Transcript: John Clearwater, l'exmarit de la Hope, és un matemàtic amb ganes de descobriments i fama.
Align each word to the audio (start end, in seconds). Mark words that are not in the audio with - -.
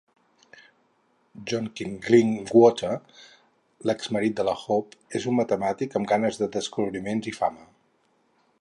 John 1.49 1.67
Clearwater, 1.75 2.95
l'exmarit 3.89 4.39
de 4.41 4.47
la 4.49 4.55
Hope, 4.63 4.99
és 5.21 5.29
un 5.33 5.37
matemàtic 5.41 5.99
amb 6.01 6.11
ganes 6.13 6.41
de 6.43 6.49
descobriments 6.57 7.29
i 7.33 7.35
fama. 7.41 7.69